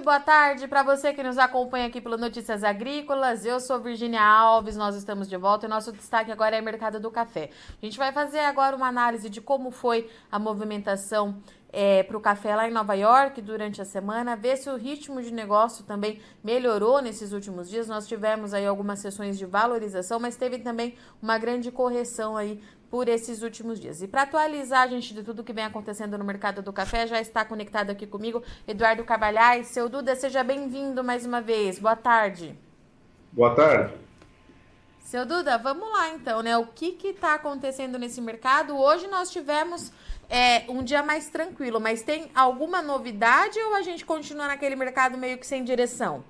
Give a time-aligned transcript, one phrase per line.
[0.00, 3.44] Muito boa tarde para você que nos acompanha aqui pelo Notícias Agrícolas.
[3.44, 6.98] Eu sou Virginia Alves, nós estamos de volta e nosso destaque agora é o mercado
[6.98, 7.50] do café.
[7.82, 11.36] A gente vai fazer agora uma análise de como foi a movimentação
[11.72, 15.22] é, para o café lá em Nova York durante a semana, ver se o ritmo
[15.22, 17.88] de negócio também melhorou nesses últimos dias.
[17.88, 23.08] Nós tivemos aí algumas sessões de valorização, mas teve também uma grande correção aí por
[23.08, 24.02] esses últimos dias.
[24.02, 27.20] E para atualizar a gente de tudo que vem acontecendo no mercado do café, já
[27.20, 29.68] está conectado aqui comigo Eduardo Cavalhais.
[29.68, 31.78] Seu Duda, seja bem-vindo mais uma vez.
[31.78, 32.58] Boa tarde.
[33.32, 33.94] Boa tarde.
[34.98, 36.56] Seu Duda, vamos lá então, né?
[36.56, 38.76] O que está acontecendo nesse mercado?
[38.76, 39.92] Hoje nós tivemos
[40.30, 45.18] é, um dia mais tranquilo, mas tem alguma novidade ou a gente continua naquele mercado
[45.18, 46.22] meio que sem direção?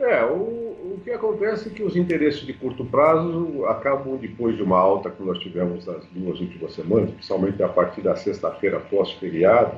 [0.00, 4.62] É, o, o que acontece é que os interesses de curto prazo acabam depois de
[4.62, 9.76] uma alta que nós tivemos nas duas últimas semanas, principalmente a partir da sexta-feira pós-feriado.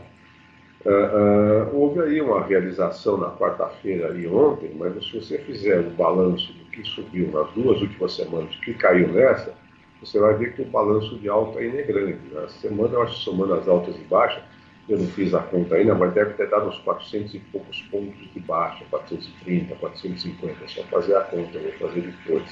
[0.85, 5.91] Uh, uh, houve aí uma realização na quarta-feira e ontem, mas se você fizer o
[5.91, 9.53] balanço do que subiu nas duas últimas semanas, o que caiu nessa,
[10.01, 12.19] você vai ver que o balanço de alta ainda é grande.
[12.33, 14.43] Na semana, eu acho, somando as altas e baixas,
[14.89, 18.33] eu não fiz a conta ainda, mas deve ter dado uns 400 e poucos pontos
[18.33, 22.51] de baixa, 430, 450, é só fazer a conta, eu vou fazer depois.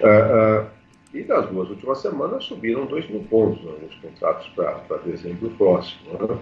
[0.00, 0.70] Uh, uh,
[1.14, 6.12] e nas duas últimas semanas subiram 2 mil pontos né, nos contratos para dezembro próximo.
[6.12, 6.38] Né?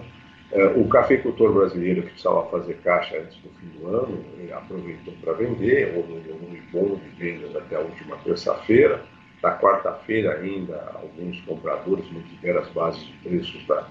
[0.51, 5.33] Uh, o cafeicultor brasileiro que precisava fazer caixa antes do fim do ano, aproveitou para
[5.33, 9.01] vender, houve um volume bom de vendas até a última terça-feira.
[9.43, 13.87] Na quarta-feira ainda, alguns compradores mantiveram as bases de preços da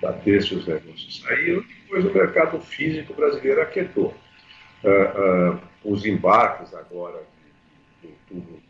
[0.00, 4.14] da terça os negócios saíram, depois o mercado físico brasileiro aquietou.
[4.84, 7.22] Uh, uh, os embarques agora
[8.02, 8.62] de, de outubro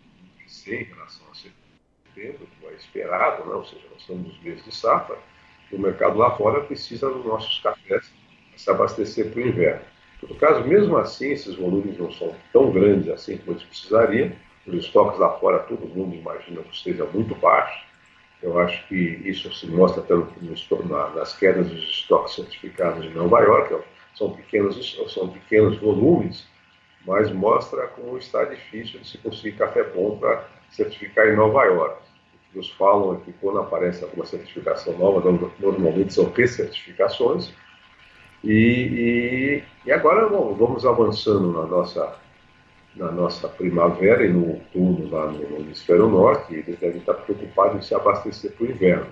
[0.68, 3.54] em relação a setembro, que é esperado, né?
[3.54, 5.16] ou seja, nós estamos nos meses de safra,
[5.70, 8.10] o mercado lá fora precisa dos nossos cafés
[8.56, 9.82] se abastecer para o inverno.
[10.22, 14.32] No caso, mesmo assim, esses volumes não são tão grandes assim como eles precisariam,
[14.66, 17.86] os estoques lá fora, todo mundo imagina que esteja muito baixo,
[18.42, 20.04] eu acho que isso se mostra
[21.14, 23.76] nas quedas dos estoques certificados de Nova York,
[24.14, 26.46] são pequenos, são pequenos volumes,
[27.06, 31.96] mas mostra como está difícil de se conseguir café bom para certificar em Nova York.
[32.34, 35.20] O que nos falam é que quando aparece alguma certificação nova,
[35.58, 37.52] normalmente são recertificações,
[38.44, 42.16] e, e, e agora bom, vamos avançando na nossa
[42.96, 47.82] na nossa primavera e no outono lá no, hemisfério norte, eles devem estar preocupados em
[47.82, 49.06] se abastecer para o inverno.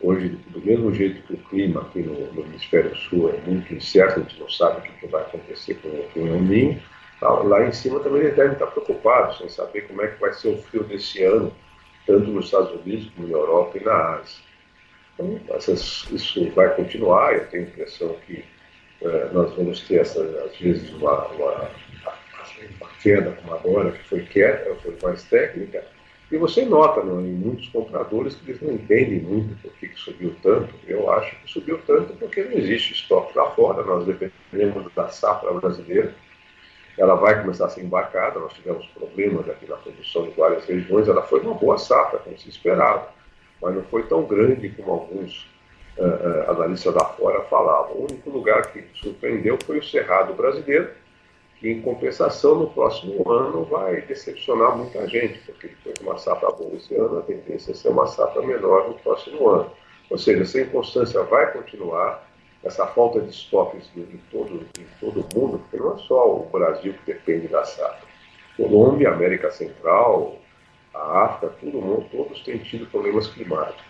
[0.00, 4.20] Hoje, do mesmo jeito que o clima aqui no, no hemisfério sul é muito incerto,
[4.20, 6.80] a gente não sabe o que, vai acontecer com, o El Ninho,
[7.20, 10.48] lá em cima também eles devem estar preocupados em saber como é que vai ser
[10.48, 11.52] o frio desse ano,
[12.06, 14.48] tanto nos Estados Unidos como na Europa e na Ásia.
[15.14, 18.44] Então, essas, isso vai continuar, eu tenho a impressão que
[19.02, 21.68] eh, nós vamos ter, essa, às vezes, uma, uma
[22.80, 25.84] uma queda como agora, que foi quieta, foi mais técnica,
[26.30, 29.98] e você nota né, em muitos compradores que eles não entendem muito por que, que
[29.98, 30.74] subiu tanto.
[30.86, 35.52] Eu acho que subiu tanto porque não existe estoque lá fora, nós dependemos da safra
[35.54, 36.14] brasileira.
[36.98, 41.08] Ela vai começar a ser embarcada, nós tivemos problemas aqui na produção em várias regiões,
[41.08, 43.08] ela foi uma boa safra, como se esperava,
[43.62, 45.48] mas não foi tão grande como alguns
[45.96, 47.92] uh, uh, analistas lá fora falavam.
[47.92, 50.90] O único lugar que surpreendeu foi o Cerrado brasileiro,
[51.60, 56.50] que, em compensação, no próximo ano vai decepcionar muita gente, porque depois de uma safra
[56.50, 59.70] boa esse ano, a tendência é ser uma safra menor no próximo ano.
[60.10, 62.26] Ou seja, essa inconstância vai continuar,
[62.62, 66.48] essa falta de estoques em todo, em todo o mundo, porque não é só o
[66.50, 68.06] Brasil que depende da safra.
[68.56, 70.36] Colômbia, América Central,
[70.94, 73.84] a África, todo mundo, todos têm tido problemas climáticos.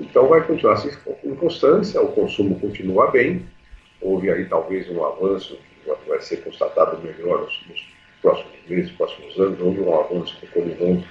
[0.00, 0.88] Então vai continuar essa
[1.22, 3.46] inconstância, o consumo continua bem,
[4.00, 5.58] houve aí talvez um avanço
[6.06, 11.02] vai ser constatado melhor nos, nos próximos meses, próximos anos, houve um avanço colivou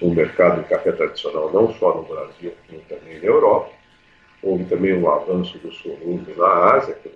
[0.00, 3.70] no mercado de café tradicional, não só no Brasil, como também na Europa.
[4.42, 7.10] Houve também um avanço do sorulho na Ásia, que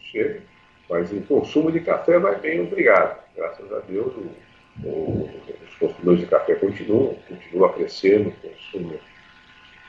[0.00, 0.42] chega,
[0.88, 3.18] mas o consumo de café vai bem, obrigado.
[3.34, 5.30] Graças a Deus, o, o,
[5.64, 9.00] os consumidores de café continuam, continuam crescendo, o consumo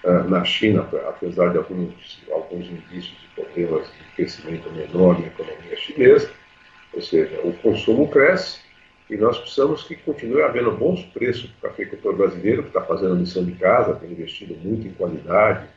[0.04, 5.76] uh, na China, apesar de alguns, alguns indícios de problemas de crescimento menor na economia
[5.76, 6.32] chinesa,
[6.94, 8.60] ou seja, o consumo cresce
[9.10, 13.14] e nós precisamos que continue havendo bons preços para o cafeicultor brasileiro, que está fazendo
[13.14, 15.68] a missão de casa, tem investido muito em qualidade,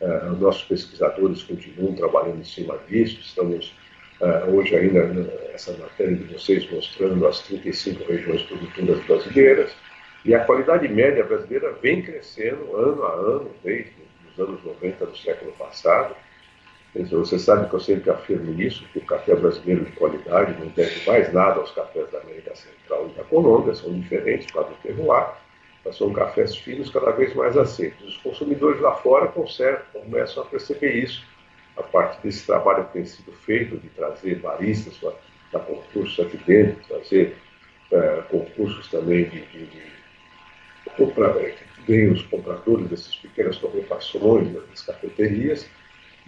[0.00, 3.18] Uh, nossos pesquisadores continuam trabalhando em cima disso.
[3.20, 3.74] Estamos
[4.20, 9.72] uh, hoje ainda nessa matéria de vocês mostrando as 35 regiões produtoras brasileiras.
[10.24, 13.92] E a qualidade média brasileira vem crescendo ano a ano, desde
[14.30, 16.14] os anos 90 do século passado.
[17.04, 21.06] Você sabe que eu sempre afirmo isso, que o café brasileiro de qualidade não deve
[21.06, 25.34] mais nada aos cafés da América Central e da Colômbia, são diferentes para o terroir
[25.92, 28.06] são cafés finos cada vez mais aceitos.
[28.06, 31.24] Os consumidores lá fora começam a perceber isso,
[31.76, 34.98] a partir desse trabalho que tem sido feito de trazer baristas
[35.50, 37.36] para concursos aqui dentro, trazer
[37.92, 39.82] é, concursos também de, de, de
[40.96, 41.34] comprar,
[41.86, 45.66] que os compradores dessas pequenas torrefações, das cafeterias,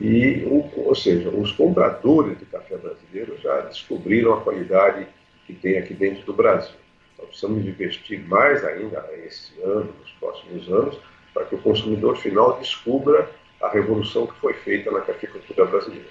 [0.01, 5.07] e, ou seja, os compradores de café brasileiro já descobriram a qualidade
[5.47, 6.75] que tem aqui dentro do Brasil.
[7.19, 10.99] Nós precisamos investir mais ainda esse ano, nos próximos anos,
[11.35, 13.31] para que o consumidor final descubra
[13.63, 16.09] a revolução que foi feita na cafeicultura brasileira.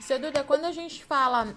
[0.00, 1.54] Seu Duda, quando a gente fala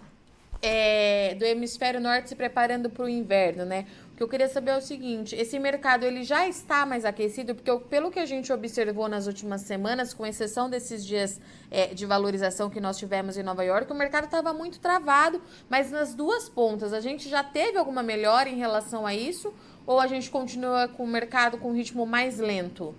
[0.61, 3.85] é, do hemisfério norte se preparando para o inverno, né?
[4.19, 7.55] Que eu queria saber é o seguinte: esse mercado ele já está mais aquecido?
[7.55, 11.39] Porque pelo que a gente observou nas últimas semanas, com exceção desses dias
[11.71, 15.89] é, de valorização que nós tivemos em Nova York, o mercado estava muito travado, mas
[15.89, 19.53] nas duas pontas, a gente já teve alguma melhora em relação a isso?
[19.87, 22.93] Ou a gente continua com o mercado com um ritmo mais lento?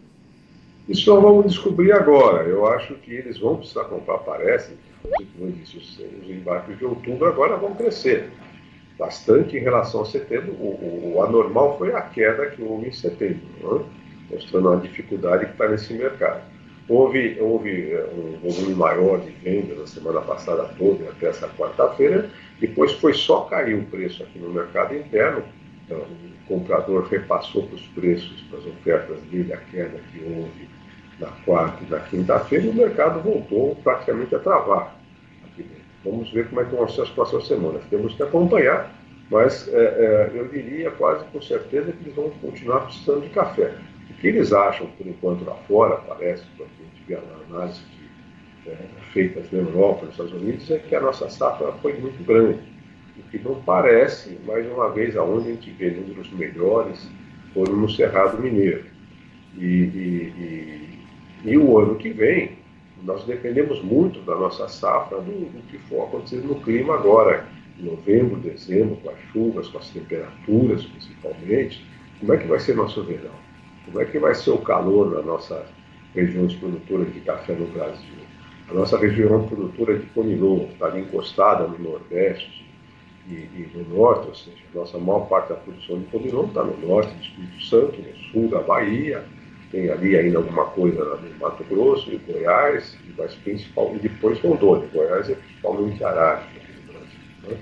[0.88, 2.49] Isso nós vamos descobrir agora.
[2.49, 4.72] Eu acho que eles vão precisar comprar, parece,
[5.05, 8.31] os embarques de outubro agora vão crescer
[9.00, 10.52] bastante em relação a setembro.
[10.52, 13.85] O, o anormal foi a queda que houve em setembro, né?
[14.31, 16.43] mostrando a dificuldade que está nesse mercado.
[16.87, 22.29] Houve, houve é, um volume maior de venda na semana passada toda, até essa quarta-feira,
[22.61, 25.43] depois foi só cair o preço aqui no mercado interno.
[25.87, 30.69] Então, o comprador repassou para os preços, para as ofertas dele, a queda que houve
[31.19, 35.00] na quarta e na quinta-feira, e o mercado voltou praticamente a travar.
[36.05, 37.82] Vamos ver como é que vão ser as próximas semanas.
[37.91, 38.94] Temos que acompanhar,
[39.31, 43.75] mas é, é, eu diria quase com certeza que eles vão continuar precisando de café.
[44.11, 47.81] O que eles acham, por enquanto, lá fora, parece, quando a gente vê a análise
[47.81, 48.76] de, é,
[49.12, 52.58] feitas na Europa, nos Estados Unidos, é que a nossa safra foi muito grande.
[53.19, 57.08] O que não parece, mais uma vez, aonde a gente vê números melhores,
[57.53, 58.85] foram no Cerrado Mineiro.
[59.56, 60.99] E, e,
[61.44, 62.59] e, e o ano que vem,
[63.05, 67.46] nós dependemos muito da nossa safra do, do que for acontecer no clima agora,
[67.79, 71.84] em novembro, dezembro, com as chuvas, com as temperaturas principalmente.
[72.19, 73.34] Como é que vai ser nosso verão?
[73.86, 75.67] Como é que vai ser o calor na nossa
[76.15, 78.20] regiões produtoras de café no Brasil?
[78.69, 82.65] A nossa região produtora de conilon está ali encostada no Nordeste
[83.29, 86.63] e, e, no Norte, ou seja, a nossa maior parte da produção de conilon está
[86.63, 89.24] no Norte do Espírito Santo, no Sul da Bahia,
[89.70, 94.89] tem ali ainda alguma coisa no Mato Grosso e Goiás, mas principal, e depois Rondônia.
[94.93, 97.20] Goiás é principalmente Brasil.
[97.44, 97.56] Né?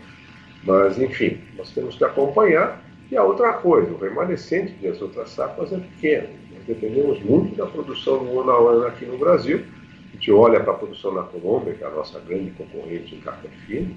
[0.65, 2.83] Mas, enfim, nós temos que acompanhar.
[3.11, 6.29] E a outra coisa, o remanescente das outras safras é pequeno.
[6.53, 9.65] Nós dependemos muito da produção do ano a ano aqui no Brasil.
[10.11, 13.21] A gente olha para a produção na Colômbia, que é a nossa grande concorrente em
[13.21, 13.95] café fino,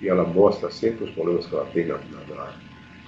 [0.00, 2.52] e ela mostra sempre os problemas que ela tem na, na, na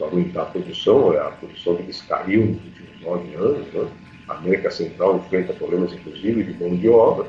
[0.00, 3.88] para aumentar a produção, a produção deles caiu nos últimos nove anos, né?
[4.30, 7.26] A América Central enfrenta problemas, inclusive, de mão de obra.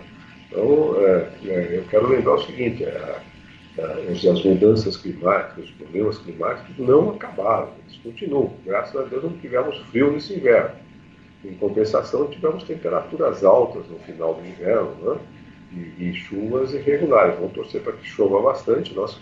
[0.47, 3.15] Então, é, é, eu quero lembrar o seguinte: é,
[3.79, 8.53] as mudanças climáticas, os problemas climáticos não acabaram, eles continuam.
[8.65, 10.75] Graças a Deus não tivemos frio nesse inverno.
[11.43, 15.19] Em compensação, tivemos temperaturas altas no final do inverno né?
[15.97, 17.35] e, e chuvas irregulares.
[17.35, 18.93] Vamos torcer para que chova bastante.
[18.93, 19.19] Nosso,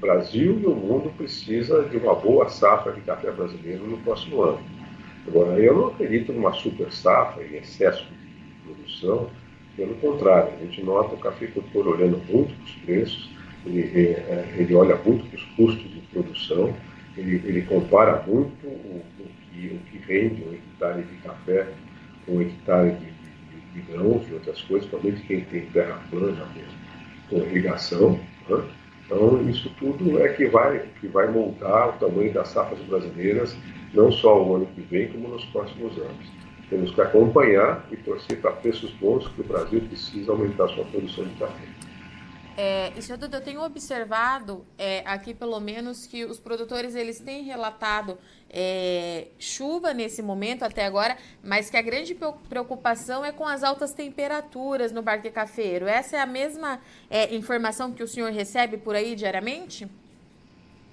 [0.00, 4.58] Brasil e o mundo precisa de uma boa safra de café brasileiro no próximo ano.
[5.26, 9.30] Agora, eu não acredito numa super safra em excesso de produção.
[9.76, 13.30] Pelo contrário, a gente nota o cafeicultor olhando muito para os preços,
[13.64, 16.74] ele, é, ele olha muito para os custos de produção,
[17.16, 21.68] ele, ele compara muito o, o, que, o que rende um hectare de café
[22.24, 26.46] com um hectare de, de, de grãos e outras coisas, principalmente quem tem terra plana
[27.28, 28.18] com irrigação.
[28.48, 28.64] Né?
[29.10, 33.56] Então, isso tudo é que vai, que vai moldar o tamanho das safras brasileiras,
[33.92, 36.30] não só o ano que vem, como nos próximos anos.
[36.68, 41.24] Temos que acompanhar e torcer para preços bons, porque o Brasil precisa aumentar sua produção
[41.24, 41.79] de café.
[42.56, 48.18] É, Duda, eu tenho observado é, aqui, pelo menos, que os produtores eles têm relatado
[48.48, 52.16] é, chuva nesse momento até agora, mas que a grande
[52.48, 55.86] preocupação é com as altas temperaturas no Parque Cafeiro.
[55.86, 59.88] Essa é a mesma é, informação que o senhor recebe por aí diariamente?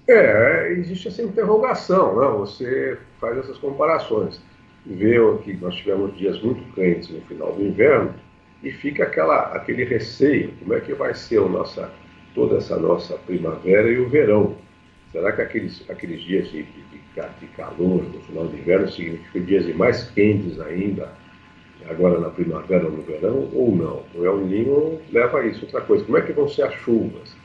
[0.06, 2.28] É, existe essa interrogação, né?
[2.38, 4.40] você faz essas comparações.
[4.86, 8.14] Vê que nós tivemos dias muito quentes no final do inverno,
[8.62, 11.92] e fica aquela, aquele receio, como é que vai ser o nossa,
[12.34, 14.56] toda essa nossa primavera e o verão?
[15.12, 17.00] Será que aqueles, aqueles dias de, de,
[17.40, 21.12] de calor no final do inverno significam dias mais quentes ainda,
[21.88, 24.02] agora na primavera ou no verão, ou não?
[24.14, 25.64] O El Ninho leva a isso.
[25.64, 27.36] Outra coisa, como é que vão ser as chuvas?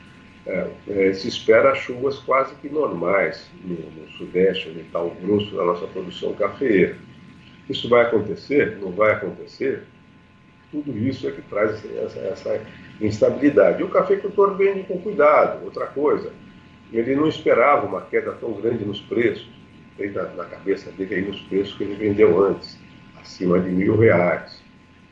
[0.46, 5.56] É, é, se espera chuvas quase que normais no, no sudeste, onde está o grosso
[5.56, 6.98] da nossa produção cafeeira.
[7.70, 8.76] Isso vai acontecer?
[8.78, 9.84] Não vai acontecer?
[10.74, 12.60] Tudo isso é que traz essa, essa
[13.00, 13.80] instabilidade.
[13.80, 15.64] E o cafeicultor vende com cuidado.
[15.64, 16.32] Outra coisa,
[16.92, 19.48] ele não esperava uma queda tão grande nos preços,
[19.96, 22.76] tem na, na cabeça dele aí nos preços que ele vendeu antes,
[23.20, 24.60] acima de mil reais.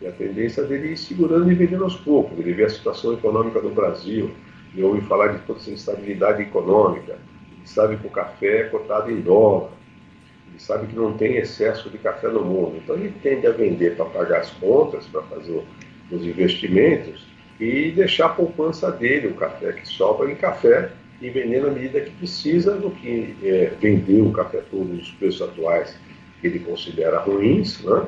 [0.01, 2.37] E a tendência dele é ir segurando e vendendo aos poucos.
[2.37, 4.33] Ele vê a situação econômica do Brasil,
[4.75, 9.13] ele ouve falar de toda essa instabilidade econômica, ele sabe que o café é cotado
[9.13, 9.71] em dólar,
[10.53, 12.77] ele sabe que não tem excesso de café no mundo.
[12.77, 15.63] Então ele tende a vender para pagar as contas, para fazer
[16.11, 17.27] os investimentos
[17.59, 20.91] e deixar a poupança dele, o café que sobra em café,
[21.21, 25.41] e vender na medida que precisa do que é, vender o café todo nos preços
[25.41, 25.97] atuais
[26.41, 28.07] que ele considera ruins, né?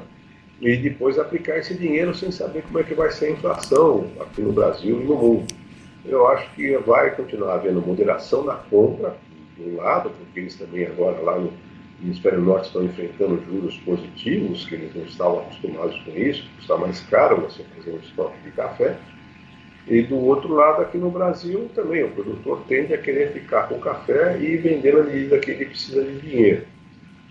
[0.60, 4.42] e depois aplicar esse dinheiro sem saber como é que vai ser a inflação aqui
[4.42, 5.46] no Brasil e no mundo.
[6.04, 9.16] Eu acho que vai continuar havendo moderação na compra,
[9.56, 11.52] de um lado, porque eles também agora lá no
[12.00, 16.76] no hemisfério norte estão enfrentando juros positivos, que eles não estavam acostumados com isso, está
[16.76, 18.96] mais caro você fazer um estoque de café.
[19.86, 23.74] E do outro lado, aqui no Brasil, também o produtor tende a querer ficar com
[23.74, 26.64] o café e vender na medida que ele precisa de dinheiro.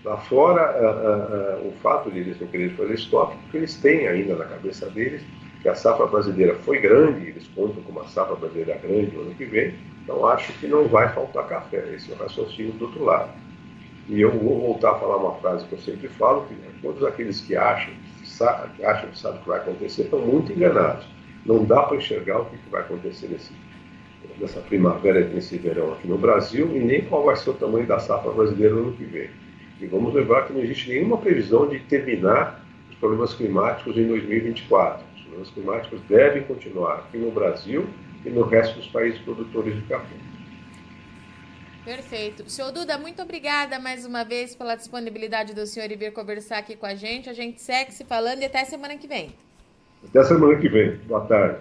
[0.04, 4.44] Lá fora, o fato de eles não quererem fazer estoque, porque eles têm ainda na
[4.44, 5.22] cabeça deles
[5.62, 9.34] que a safra brasileira foi grande, eles contam com uma safra brasileira grande no ano
[9.34, 11.82] que vem, então acho que não vai faltar café.
[11.94, 13.30] Esse é o raciocínio do outro lado.
[14.08, 17.40] E eu vou voltar a falar uma frase que eu sempre falo, que todos aqueles
[17.40, 17.92] que acham,
[18.76, 21.06] que acham que sabem o que vai acontecer estão muito enganados.
[21.46, 23.52] Não dá para enxergar o que vai acontecer nesse,
[24.38, 27.86] nessa primavera e nesse verão aqui no Brasil e nem qual vai ser o tamanho
[27.86, 29.30] da safra brasileira no ano que vem.
[29.80, 35.04] E vamos lembrar que não existe nenhuma previsão de terminar os problemas climáticos em 2024.
[35.14, 37.86] Os problemas climáticos devem continuar aqui no Brasil
[38.24, 40.16] e no resto dos países produtores de café.
[41.84, 42.48] Perfeito.
[42.48, 46.74] Senhor Duda, muito obrigada mais uma vez pela disponibilidade do senhor e vir conversar aqui
[46.74, 47.28] com a gente.
[47.28, 49.36] A gente segue se falando e até semana que vem.
[50.02, 50.96] Até semana que vem.
[51.00, 51.60] Boa tarde.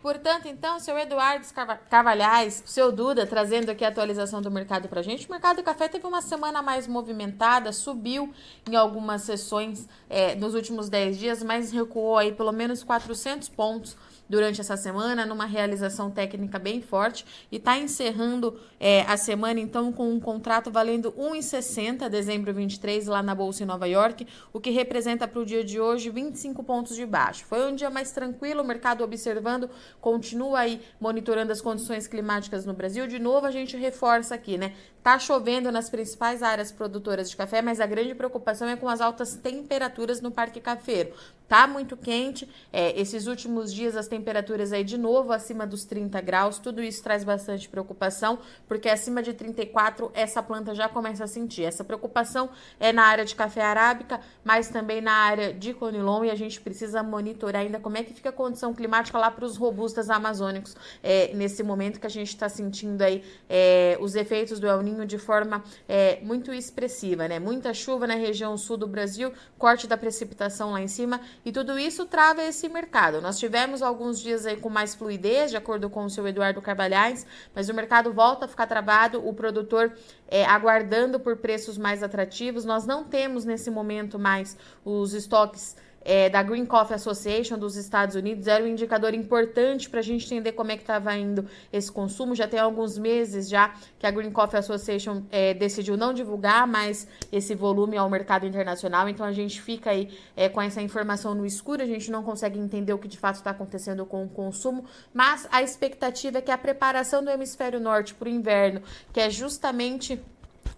[0.00, 1.46] Portanto, então, seu Eduardo
[1.88, 5.28] Carvalhais, seu Duda, trazendo aqui a atualização do mercado para a gente.
[5.28, 8.32] O mercado do café teve uma semana mais movimentada, subiu
[8.68, 13.96] em algumas sessões é, nos últimos 10 dias, mas recuou aí pelo menos 400 pontos
[14.32, 17.22] durante essa semana, numa realização técnica bem forte,
[17.52, 23.22] e está encerrando é, a semana então com um contrato valendo 1,60 dezembro 23 lá
[23.22, 26.96] na Bolsa em Nova York, o que representa para o dia de hoje 25 pontos
[26.96, 27.44] de baixo.
[27.44, 29.68] Foi um dia mais tranquilo, o mercado observando,
[30.00, 33.06] continua aí monitorando as condições climáticas no Brasil.
[33.06, 34.72] De novo, a gente reforça aqui, né?
[35.02, 39.00] Tá chovendo nas principais áreas produtoras de café, mas a grande preocupação é com as
[39.00, 41.12] altas temperaturas no Parque Cafeiro.
[41.48, 46.18] Tá muito quente, é, esses últimos dias as temperaturas aí de novo acima dos 30
[46.22, 51.26] graus, tudo isso traz bastante preocupação, porque acima de 34 essa planta já começa a
[51.26, 51.64] sentir.
[51.64, 52.48] Essa preocupação
[52.80, 56.58] é na área de café arábica, mas também na área de conilon e a gente
[56.58, 60.74] precisa monitorar ainda como é que fica a condição climática lá para os robustas amazônicos
[61.02, 65.18] é, nesse momento que a gente está sentindo aí é, os efeitos do El De
[65.18, 67.38] forma é, muito expressiva, né?
[67.38, 71.78] Muita chuva na região sul do Brasil, corte da precipitação lá em cima e tudo
[71.78, 73.20] isso trava esse mercado.
[73.20, 77.26] Nós tivemos alguns dias aí com mais fluidez, de acordo com o seu Eduardo Carvalhais,
[77.54, 79.92] mas o mercado volta a ficar travado, o produtor
[80.28, 82.64] é, aguardando por preços mais atrativos.
[82.64, 88.14] Nós não temos nesse momento mais os estoques é, da Green Coffee Association dos Estados
[88.14, 91.90] Unidos era um indicador importante para a gente entender como é que estava indo esse
[91.90, 92.34] consumo.
[92.34, 97.06] Já tem alguns meses já que a Green Coffee Association é, decidiu não divulgar mais
[97.30, 101.46] esse volume ao mercado internacional, então a gente fica aí é, com essa informação no
[101.46, 104.84] escuro, a gente não consegue entender o que de fato está acontecendo com o consumo,
[105.12, 108.82] mas a expectativa é que a preparação do hemisfério norte para o inverno,
[109.12, 110.20] que é justamente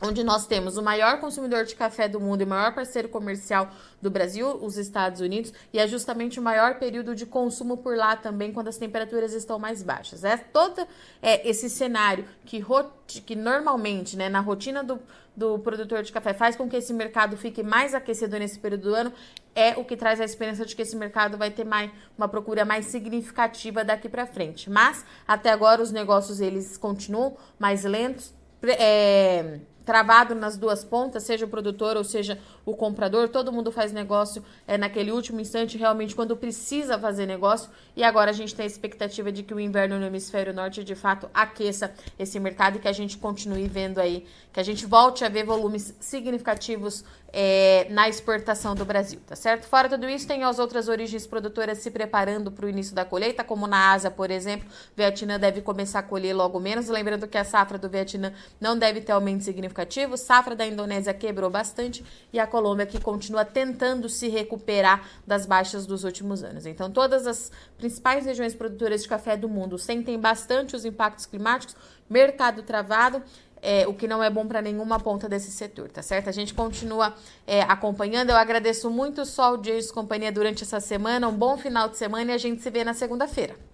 [0.00, 3.70] onde nós temos o maior consumidor de café do mundo e o maior parceiro comercial
[4.00, 8.16] do Brasil, os Estados Unidos, e é justamente o maior período de consumo por lá
[8.16, 10.24] também, quando as temperaturas estão mais baixas.
[10.24, 10.86] É todo
[11.22, 12.64] é, esse cenário que,
[13.06, 15.00] que normalmente, né, na rotina do,
[15.36, 18.94] do produtor de café, faz com que esse mercado fique mais aquecido nesse período do
[18.94, 19.12] ano,
[19.54, 22.64] é o que traz a esperança de que esse mercado vai ter mais, uma procura
[22.64, 24.68] mais significativa daqui para frente.
[24.68, 28.34] Mas, até agora, os negócios eles continuam mais lentos.
[28.62, 33.92] É, travado nas duas pontas, seja o produtor ou seja o comprador, todo mundo faz
[33.92, 38.64] negócio é, naquele último instante, realmente quando precisa fazer negócio, e agora a gente tem
[38.64, 42.80] a expectativa de que o inverno no hemisfério norte de fato aqueça esse mercado e
[42.80, 47.04] que a gente continue vendo aí, que a gente volte a ver volumes significativos
[47.36, 49.66] é, na exportação do Brasil, tá certo?
[49.66, 53.42] Fora tudo isso, tem as outras origens produtoras se preparando para o início da colheita,
[53.42, 57.36] como na Ásia, por exemplo, o Vietnã deve começar a colher logo menos, lembrando que
[57.36, 59.73] a safra do Vietnã não deve ter aumento significativo,
[60.16, 65.86] safra da Indonésia quebrou bastante e a Colômbia que continua tentando se recuperar das baixas
[65.86, 66.66] dos últimos anos.
[66.66, 71.76] Então, todas as principais regiões produtoras de café do mundo sentem bastante os impactos climáticos,
[72.08, 73.22] mercado travado,
[73.64, 76.28] é, o que não é bom para nenhuma ponta desse setor, tá certo?
[76.28, 77.14] A gente continua
[77.46, 78.28] é, acompanhando.
[78.28, 81.26] Eu agradeço muito o dia de companhia durante essa semana.
[81.26, 83.73] Um bom final de semana e a gente se vê na segunda-feira.